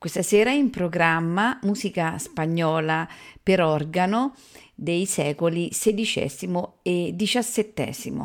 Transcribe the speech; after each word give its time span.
Questa 0.00 0.22
sera 0.22 0.50
in 0.50 0.70
programma 0.70 1.58
musica 1.64 2.16
spagnola 2.16 3.06
per 3.42 3.60
organo 3.60 4.34
dei 4.74 5.04
secoli 5.04 5.68
XVI 5.68 6.68
e 6.80 7.14
XVII. 7.14 8.22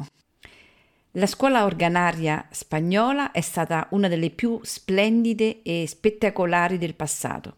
La 1.12 1.26
scuola 1.26 1.66
organaria 1.66 2.48
spagnola 2.50 3.32
è 3.34 3.42
stata 3.42 3.90
una 3.92 4.08
delle 4.08 4.30
più 4.30 4.58
splendide 4.64 5.64
e 5.64 5.84
spettacolari 5.86 6.78
del 6.78 6.96
passato 6.96 7.56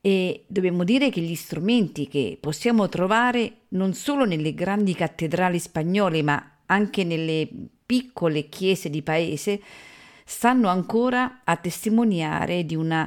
e 0.00 0.44
dobbiamo 0.46 0.82
dire 0.82 1.10
che 1.10 1.20
gli 1.20 1.34
strumenti 1.34 2.08
che 2.08 2.38
possiamo 2.40 2.88
trovare 2.88 3.64
non 3.68 3.92
solo 3.92 4.24
nelle 4.24 4.54
grandi 4.54 4.94
cattedrali 4.94 5.58
spagnole 5.58 6.22
ma 6.22 6.52
anche 6.64 7.04
nelle 7.04 7.46
piccole 7.84 8.48
chiese 8.48 8.88
di 8.88 9.02
paese 9.02 9.60
stanno 10.30 10.68
ancora 10.68 11.40
a 11.42 11.56
testimoniare 11.56 12.64
di 12.64 12.76
una 12.76 13.06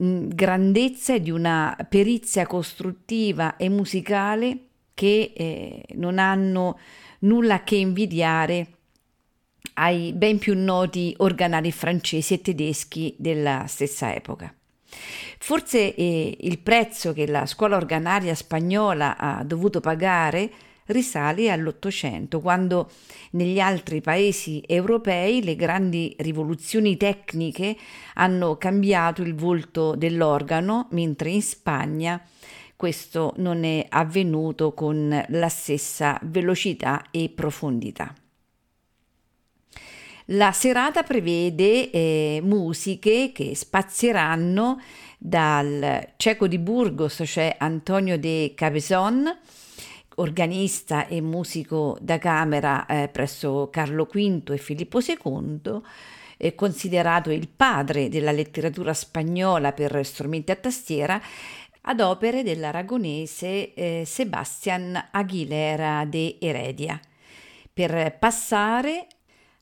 mm, 0.00 0.28
grandezza 0.28 1.14
e 1.14 1.20
di 1.20 1.32
una 1.32 1.76
perizia 1.88 2.46
costruttiva 2.46 3.56
e 3.56 3.68
musicale 3.68 4.58
che 4.94 5.32
eh, 5.34 5.84
non 5.94 6.20
hanno 6.20 6.78
nulla 7.20 7.64
che 7.64 7.74
invidiare 7.74 8.68
ai 9.74 10.12
ben 10.12 10.38
più 10.38 10.56
noti 10.56 11.12
organari 11.18 11.72
francesi 11.72 12.34
e 12.34 12.40
tedeschi 12.40 13.16
della 13.18 13.64
stessa 13.66 14.14
epoca. 14.14 14.54
Forse 15.38 15.92
eh, 15.96 16.36
il 16.40 16.60
prezzo 16.60 17.12
che 17.12 17.26
la 17.26 17.46
scuola 17.46 17.74
organaria 17.74 18.36
spagnola 18.36 19.16
ha 19.16 19.42
dovuto 19.42 19.80
pagare 19.80 20.48
risale 20.86 21.50
all'Ottocento, 21.50 22.40
quando 22.40 22.90
negli 23.32 23.60
altri 23.60 24.00
paesi 24.00 24.62
europei 24.66 25.42
le 25.42 25.56
grandi 25.56 26.14
rivoluzioni 26.18 26.96
tecniche 26.96 27.76
hanno 28.14 28.56
cambiato 28.56 29.22
il 29.22 29.34
volto 29.34 29.94
dell'organo, 29.94 30.88
mentre 30.90 31.30
in 31.30 31.42
Spagna 31.42 32.22
questo 32.76 33.32
non 33.36 33.64
è 33.64 33.86
avvenuto 33.88 34.74
con 34.74 35.24
la 35.28 35.48
stessa 35.48 36.18
velocità 36.22 37.04
e 37.10 37.30
profondità. 37.34 38.14
La 40.28 40.52
serata 40.52 41.02
prevede 41.02 41.90
eh, 41.90 42.40
musiche 42.42 43.30
che 43.32 43.54
spazieranno 43.54 44.80
dal 45.18 46.12
cieco 46.16 46.46
di 46.46 46.58
Burgos, 46.58 47.22
cioè 47.26 47.54
Antonio 47.58 48.18
de 48.18 48.52
Cabezon, 48.54 49.38
organista 50.16 51.06
e 51.06 51.20
musico 51.20 51.96
da 52.00 52.18
camera 52.18 52.86
eh, 52.86 53.08
presso 53.08 53.68
Carlo 53.70 54.04
V 54.04 54.50
e 54.50 54.56
Filippo 54.58 55.00
II, 55.00 55.80
è 56.36 56.54
considerato 56.54 57.30
il 57.30 57.48
padre 57.48 58.08
della 58.08 58.32
letteratura 58.32 58.92
spagnola 58.92 59.72
per 59.72 60.04
strumenti 60.04 60.50
a 60.50 60.56
tastiera, 60.56 61.20
ad 61.86 62.00
opere 62.00 62.42
dell'aragonese 62.42 63.74
eh, 63.74 64.02
Sebastian 64.06 65.08
Aguilera 65.10 66.04
de 66.04 66.36
Heredia, 66.40 66.98
per 67.72 68.16
passare 68.18 69.06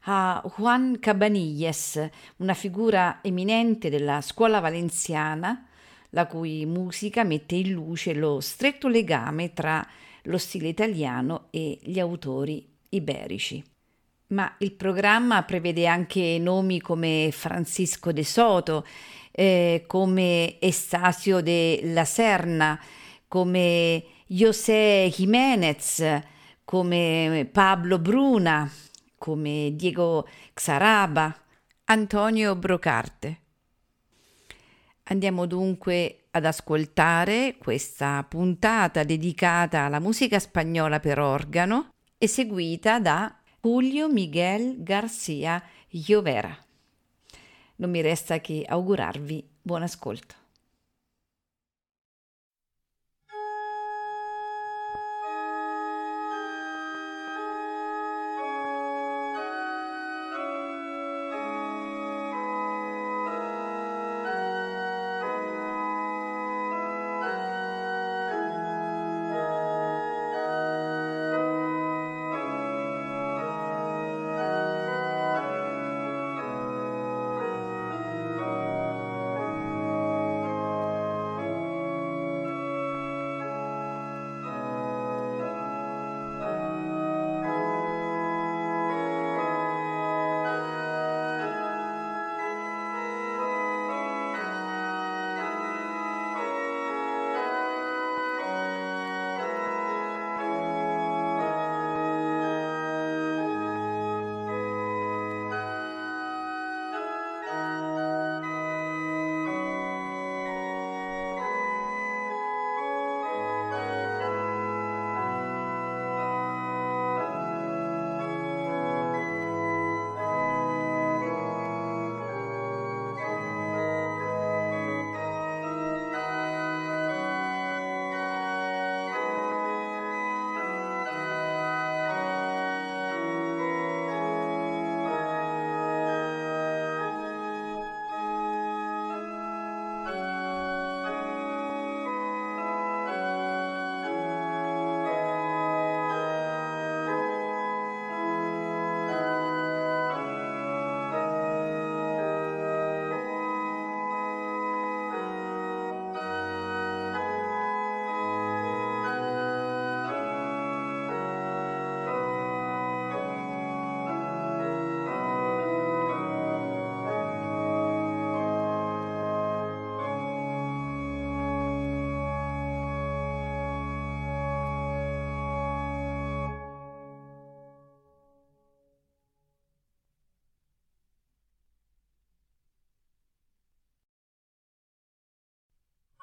a 0.05 0.43
Juan 0.57 0.99
Cabanilles, 0.99 2.09
una 2.37 2.55
figura 2.55 3.19
eminente 3.23 3.91
della 3.91 4.21
scuola 4.21 4.61
valenziana, 4.61 5.67
la 6.11 6.27
cui 6.27 6.67
musica 6.67 7.25
mette 7.25 7.55
in 7.55 7.73
luce 7.73 8.13
lo 8.13 8.41
stretto 8.41 8.89
legame 8.89 9.53
tra 9.53 9.87
lo 10.23 10.39
stile 10.39 10.69
italiano 10.69 11.49
e 11.51 11.79
gli 11.83 11.99
autori 11.99 12.67
iberici. 12.91 13.63
Ma 14.29 14.55
il 14.59 14.73
programma 14.73 15.43
prevede 15.43 15.87
anche 15.87 16.39
nomi 16.41 16.81
come 16.81 17.31
Francisco 17.33 18.13
de 18.13 18.25
Soto, 18.25 18.87
eh, 19.31 19.85
come 19.87 20.59
Estasio 20.59 21.41
de 21.43 21.81
la 21.85 22.05
Serna, 22.05 22.81
come 23.29 24.05
José 24.27 25.11
Jiménez, 25.15 26.21
come 26.65 27.49
Pablo 27.53 27.99
Bruna, 27.99 28.71
come 29.19 29.73
Diego 29.75 30.27
Xaraba, 30.55 31.35
Antonio 31.85 32.57
Brocarte. 32.57 33.42
Andiamo 35.05 35.47
dunque 35.47 36.27
ad 36.31 36.45
ascoltare 36.45 37.57
questa 37.59 38.25
puntata 38.29 39.03
dedicata 39.03 39.81
alla 39.81 39.99
musica 39.99 40.39
spagnola 40.39 41.01
per 41.01 41.19
organo, 41.19 41.89
eseguita 42.19 43.01
da 43.01 43.37
Julio 43.61 44.09
Miguel 44.09 44.83
García 44.83 45.63
Llovera. 45.89 46.57
Non 47.77 47.91
mi 47.91 48.01
resta 48.01 48.41
che 48.41 48.65
augurarvi 48.67 49.45
buon 49.61 49.83
ascolto. 49.83 50.42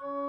you 0.01 0.28